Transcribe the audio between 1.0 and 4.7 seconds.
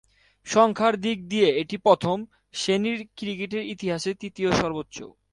দিক দিয়ে এটি প্রথম-শ্রেণীর ক্রিকেটের ইতিহাসে তৃতীয়